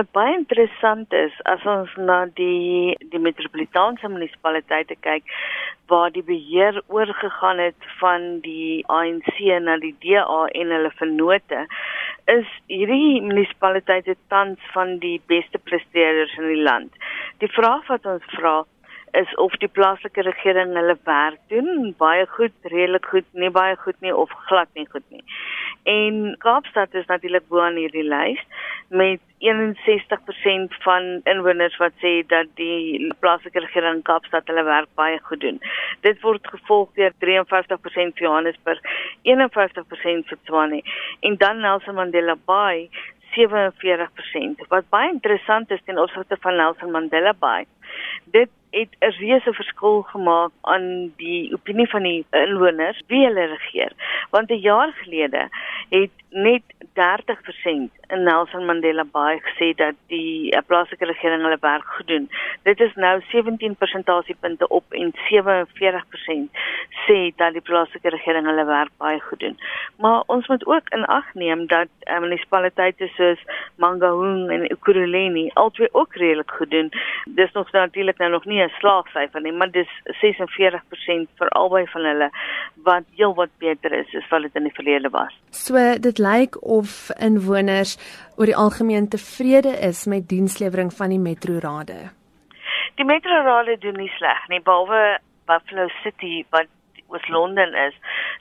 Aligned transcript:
Wat 0.00 0.14
baie 0.16 0.32
interessant 0.32 1.12
is 1.12 1.34
as 1.50 1.64
ons 1.68 1.90
na 2.00 2.22
die 2.38 2.94
die 3.12 3.18
metropolitaanse 3.20 4.08
munisipaliteite 4.08 4.96
kyk 5.04 5.26
waar 5.92 6.14
die 6.14 6.22
beheer 6.24 6.78
oorgegaan 6.88 7.60
het 7.60 7.88
van 7.98 8.24
die 8.46 8.80
ANC 8.98 9.28
na 9.66 9.76
die 9.82 9.92
DA 10.00 10.38
en 10.62 10.72
hulle 10.76 10.92
vennote 11.02 11.66
is 12.36 12.48
hierdie 12.72 13.20
munisipaliteite 13.26 14.16
tans 14.32 14.72
van 14.72 14.96
die 15.04 15.18
beste 15.28 15.60
presteerders 15.68 16.32
in 16.40 16.48
die 16.48 16.64
land. 16.70 16.96
Die 17.44 17.52
vraag 17.58 17.84
wat 17.92 18.08
ons 18.08 18.24
vra 18.38 18.56
is 19.20 19.36
of 19.44 19.60
die 19.60 19.68
plaaslike 19.68 20.24
regering 20.30 20.72
hulle 20.80 20.96
werk 21.04 21.44
doen 21.52 21.92
baie 22.00 22.24
goed, 22.38 22.56
redelik 22.72 23.12
goed, 23.12 23.28
nie 23.32 23.52
baie 23.52 23.76
goed 23.84 24.00
nie 24.00 24.16
of 24.16 24.32
glad 24.48 24.72
nie 24.80 24.88
goed 24.96 25.04
nie. 25.12 25.26
En 25.82 26.36
Kaapstad 26.38 26.94
is 26.94 27.06
natuurlik 27.06 27.46
bo 27.48 27.60
aan 27.60 27.78
hierdie 27.80 28.04
lys 28.04 28.40
met 28.88 29.20
61% 29.40 30.74
van 30.84 31.20
inwoners 31.24 31.76
wat 31.80 31.94
sê 32.02 32.20
dat 32.28 32.50
die 32.60 33.12
plaaslike 33.22 33.62
regering 33.64 34.02
Kaapstad 34.04 34.50
hulle 34.50 34.64
werk 34.66 34.90
baie 35.00 35.18
goed 35.28 35.40
doen. 35.40 35.60
Dit 36.04 36.20
word 36.20 36.46
gevolg 36.52 36.92
deur 36.98 37.14
53% 37.24 38.18
vir 38.18 38.26
Johannesburg, 38.26 38.82
51% 39.24 40.28
vir 40.28 40.38
Tshwane 40.44 40.82
en 41.20 41.36
dan 41.40 41.64
Nelson 41.64 41.94
Mandela 41.94 42.36
Bay 42.44 42.90
47%. 43.36 44.66
Wat 44.68 44.88
baie 44.90 45.12
interessant 45.12 45.70
is 45.70 45.82
ten 45.86 45.98
opsigte 45.98 46.36
van 46.40 46.56
Nelson 46.56 46.90
Mandela 46.90 47.32
Bay. 47.32 47.64
Dit 48.24 48.50
het 48.70 48.88
'n 49.00 49.14
reuse 49.18 49.52
verskil 49.52 50.02
gemaak 50.02 50.50
aan 50.60 51.12
die 51.16 51.52
opinie 51.52 51.88
van 51.88 52.02
die 52.02 52.26
inwoners 52.30 53.02
wie 53.06 53.24
hulle 53.26 53.46
regeer. 53.46 53.92
Want 54.30 54.50
'n 54.50 54.60
jaar 54.60 54.92
gelede 54.92 55.48
het 55.88 56.10
net 56.30 56.62
30% 56.94 57.90
in 58.08 58.22
Nelson 58.22 58.66
Mandela 58.66 59.04
Bay 59.04 59.38
gesê 59.38 59.74
dat 59.74 59.94
die 60.06 60.54
uh, 60.54 60.60
plaaslike 60.66 61.04
regering 61.04 61.42
hulle 61.42 61.58
werk 61.60 61.84
goed 61.84 62.06
doen. 62.06 62.30
Dit 62.62 62.80
is 62.80 62.94
nou 62.94 63.20
17 63.30 63.76
persentasiepunte 63.76 64.68
op 64.68 64.84
en 64.92 65.12
47% 65.14 66.60
sê 67.06 67.18
dat 67.36 67.52
die 67.52 67.60
plaaslike 67.60 68.08
regering 68.08 68.46
hulle 68.46 68.64
werk 68.64 68.90
baie 68.96 69.20
goed 69.20 69.40
doen. 69.40 69.58
Maar 69.98 70.22
ons 70.26 70.46
moet 70.46 70.66
ook 70.66 70.88
in 70.88 71.04
ag 71.04 71.34
neem 71.34 71.66
dat 71.66 71.88
uh, 72.04 72.20
munisipaliteite 72.20 73.10
soos 73.16 73.42
Mangaung 73.76 74.50
en 74.50 74.66
Ekurhuleni 74.70 75.50
albei 75.54 75.88
ook 75.92 76.14
redelik 76.14 76.50
goed 76.50 76.70
doen. 76.70 76.92
Dis 77.24 77.52
nog 77.52 77.72
natuurlik 77.72 78.18
nou 78.18 78.30
nog 78.30 78.44
nie 78.44 78.59
'n 78.64 78.72
slaagsyfer 78.78 79.40
nie, 79.40 79.52
maar 79.52 79.70
dis 79.70 79.88
46% 80.20 81.28
vir 81.38 81.48
albei 81.48 81.86
van 81.86 82.04
hulle 82.04 82.30
wat 82.84 83.04
heelwat 83.16 83.50
beter 83.58 83.92
is 83.92 84.14
as 84.14 84.28
wat 84.30 84.42
dit 84.42 84.54
in 84.54 84.68
die 84.68 84.74
verlede 84.74 85.10
was. 85.10 85.34
So 85.50 85.98
dit 85.98 86.18
lyk 86.18 86.62
of 86.62 87.10
inwoners 87.18 87.96
oor 88.36 88.46
die 88.46 88.56
algemeen 88.56 89.08
tevrede 89.08 89.74
is 89.90 90.06
met 90.06 90.28
dienslewering 90.28 90.92
van 90.92 91.08
die 91.08 91.18
metrorade. 91.18 92.10
Die 92.94 93.04
metrorade 93.04 93.78
doen 93.78 93.96
nie 93.96 94.12
sleg 94.16 94.48
nie, 94.48 94.60
behalwe 94.60 95.18
Buffalo 95.46 95.88
City 96.02 96.44
wat 96.50 96.66
was 97.10 97.28
Londen 97.28 97.74
is. 97.74 97.94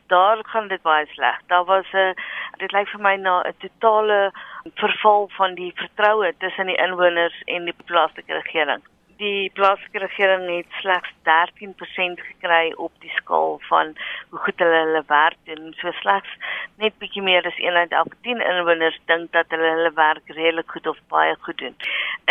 Daar 0.08 0.38
gaan 0.42 0.67
dit 0.67 0.81
baie 0.81 1.06
sleg. 1.06 1.39
Daar 1.48 1.66
was 1.66 1.86
'n 1.94 2.14
dit 2.58 2.72
lyk 2.72 2.88
vir 2.88 3.02
my 3.02 3.16
na 3.16 3.42
'n 3.42 3.54
totale 3.58 4.31
verval 4.76 5.30
van 5.38 5.56
die 5.56 5.72
vertroue 5.76 6.33
tussen 6.38 6.66
die 6.66 6.76
inwoners 6.76 7.42
en 7.45 7.66
die 7.66 7.76
plaaslike 7.86 8.33
regering 8.33 8.81
die 9.20 9.52
plaaslike 9.53 10.00
regering 10.00 10.45
het 10.50 10.78
slegs 10.80 11.12
13% 11.28 12.22
gekry 12.28 12.72
op 12.75 12.92
die 13.03 13.12
skaal 13.17 13.58
van 13.67 13.92
hoe 14.30 14.39
goed 14.45 14.64
hulle 14.64 14.80
hulle 14.86 15.03
werk 15.08 15.38
doen. 15.50 15.73
So 15.81 15.92
slegs 16.00 16.31
net 16.80 16.95
bietjie 17.03 17.23
meer 17.26 17.48
as 17.48 17.59
1 17.59 17.76
uit 17.76 17.95
elke 18.02 18.16
10 18.28 18.44
inwoners 18.45 19.00
dink 19.11 19.31
dat 19.36 19.52
hulle 19.56 19.73
hulle 19.76 19.92
werk 19.98 20.31
redelik 20.38 20.72
goed 20.72 20.88
of 20.88 21.02
baie 21.11 21.36
goed 21.48 21.59
doen. 21.64 21.76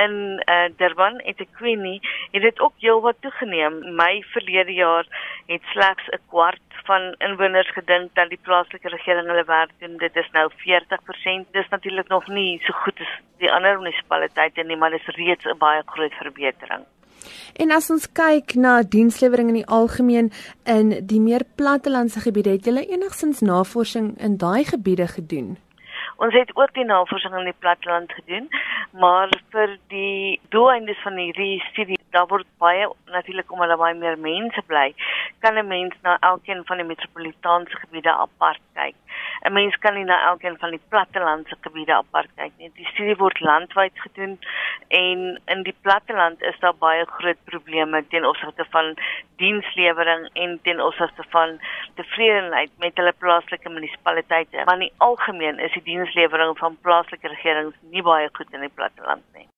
In 0.05 0.14
uh, 0.48 0.69
Durban 0.80 1.20
het 1.27 1.45
ek 1.45 1.53
Queenie 1.61 2.00
het 2.33 2.42
dit 2.42 2.61
ook 2.61 2.80
heelwat 2.80 3.20
toegeneem. 3.20 3.83
My 4.00 4.25
verlede 4.33 4.73
jaar 4.73 5.06
het 5.47 5.73
slegs 5.75 6.08
'n 6.12 6.25
kwart 6.33 6.64
van 6.89 7.14
inwoners 7.18 7.70
gedink 7.77 8.14
dat 8.14 8.30
die 8.33 8.40
plaaslike 8.42 8.89
regering 8.89 9.27
hulle 9.29 9.45
werk 9.45 9.73
doen. 9.79 9.96
Dit 10.01 10.17
is 10.17 10.29
nou 10.33 10.46
40%. 10.64 11.52
Dis 11.52 11.68
natuurlik 11.68 12.08
nog 12.08 12.27
nie 12.29 12.61
so 12.64 12.73
goed 12.73 13.01
as 13.01 13.13
die 13.42 13.52
ander 13.52 13.79
munisipaliteite 13.79 14.64
nie, 14.67 14.77
maar 14.77 14.90
dit 14.90 15.08
is 15.08 15.17
reeds 15.17 15.45
'n 15.45 15.58
baie 15.58 15.83
groot 15.86 16.14
verbetering. 16.23 16.77
En 17.56 17.70
as 17.70 17.90
ons 17.90 18.06
kyk 18.12 18.55
na 18.55 18.83
dienslewering 18.83 19.48
in 19.48 19.61
die 19.61 19.67
algemeen 19.67 20.30
in 20.64 20.92
die 21.06 21.20
meer 21.20 21.45
plattelandse 21.55 22.20
gebiede, 22.20 22.56
het 22.56 22.64
julle 22.64 22.86
enigsins 22.86 23.40
navorsing 23.40 24.14
in 24.18 24.36
daai 24.36 24.64
gebiede 24.64 25.06
gedoen? 25.06 25.57
Ons 26.18 26.34
het 26.34 26.51
ook 26.57 26.74
die 26.74 26.84
navorsing 26.84 27.34
in 27.39 27.45
die 27.45 27.58
platteland 27.58 28.12
gedoen, 28.12 28.48
maar 28.91 29.33
vir 29.53 29.77
die 29.89 30.41
doeleindes 30.49 31.01
van 31.03 31.17
hierdie 31.17 31.61
studie, 31.71 31.99
daar 32.11 32.27
word 32.27 32.47
baie 32.59 32.87
natuurlik 33.13 33.53
om 33.53 33.61
hulle 33.61 33.77
baie 33.77 33.95
meer 33.95 34.19
mense 34.19 34.63
bly, 34.67 34.95
kan 35.45 35.59
'n 35.59 35.67
mens 35.67 35.95
na 36.03 36.17
elkeen 36.21 36.65
van 36.65 36.77
die 36.77 36.87
metropolitaanse 36.87 37.77
gebiede 37.77 38.13
apart 38.13 38.61
kyk. 38.75 38.95
'n 39.45 39.53
Mens 39.53 39.77
kan 39.77 39.95
nie 39.95 40.05
na 40.05 40.19
elkeen 40.31 40.57
van 40.59 40.71
die 40.71 40.81
plattelandse 40.89 41.57
gebiede 41.61 41.95
apart 41.95 42.31
kyk 42.37 42.53
nie. 42.59 42.71
Die 42.75 42.89
studie 42.93 43.17
word 43.17 43.41
landwyd 43.41 44.01
gedoen 44.05 44.39
en 44.89 45.41
in 45.55 45.63
die 45.63 45.77
platteland 45.83 46.43
is 46.43 46.59
daar 46.61 46.75
baie 46.75 47.05
groot 47.05 47.41
probleme 47.45 48.05
ten 48.09 48.25
opsigte 48.25 48.65
van 48.70 48.95
dienslewering 49.37 50.29
en 50.33 50.59
ten 50.63 50.81
opsigte 50.81 51.25
van 51.29 51.59
tevredenheid 51.95 52.70
met 52.79 52.97
hulle 52.97 53.13
plaaslike 53.19 53.69
munisipaliteite. 53.69 54.65
Maar 54.65 54.81
in 54.81 54.91
algemeen 54.97 55.59
is 55.59 55.73
die 55.73 55.83
dienslewering 55.83 56.59
van 56.59 56.79
plaaslike 56.83 57.29
regerings 57.29 57.77
nie 57.91 58.03
baie 58.03 58.29
goed 58.33 58.53
in 58.53 58.67
die 58.67 58.77
platteland 58.78 59.24
nie. 59.34 59.46